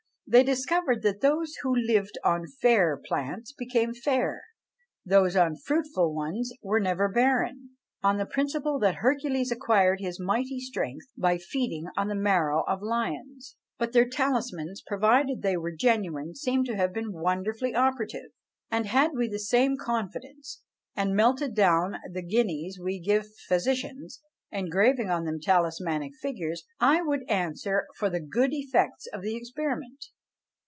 They 0.27 0.43
discovered 0.43 1.01
that 1.01 1.19
those 1.19 1.55
who 1.61 1.75
lived 1.75 2.17
on 2.23 2.47
"fair" 2.47 2.95
plants 2.95 3.51
became 3.51 3.93
fair, 3.93 4.41
those 5.05 5.35
on 5.35 5.57
fruitful 5.57 6.15
ones 6.15 6.53
were 6.63 6.79
never 6.79 7.09
barren: 7.09 7.71
on 8.01 8.15
the 8.15 8.25
principle 8.25 8.79
that 8.79 8.95
Hercules 8.95 9.51
acquired 9.51 9.99
his 9.99 10.21
mighty 10.21 10.61
strength 10.61 11.07
by 11.17 11.37
feeding 11.37 11.87
on 11.97 12.07
the 12.07 12.15
marrow 12.15 12.63
of 12.65 12.81
lions. 12.81 13.57
But 13.77 13.91
their 13.91 14.07
talismans, 14.07 14.81
provided 14.87 15.41
they 15.41 15.57
were 15.57 15.73
genuine, 15.75 16.33
seem 16.33 16.63
to 16.63 16.77
have 16.77 16.93
been 16.93 17.11
wonderfully 17.11 17.75
operative; 17.75 18.31
and 18.71 18.85
had 18.85 19.11
we 19.11 19.27
the 19.27 19.37
same 19.37 19.75
confidence, 19.75 20.61
and 20.95 21.13
melted 21.13 21.53
down 21.55 21.97
the 22.09 22.23
guineas 22.23 22.79
we 22.81 23.01
give 23.01 23.25
physicians, 23.49 24.21
engraving 24.49 25.09
on 25.09 25.25
them 25.25 25.41
talismanic 25.41 26.13
figures, 26.21 26.63
I 26.79 27.01
would 27.01 27.29
answer 27.29 27.85
for 27.97 28.09
the 28.09 28.21
good 28.21 28.53
effects 28.53 29.07
of 29.11 29.23
the 29.23 29.35
experiment. 29.35 30.05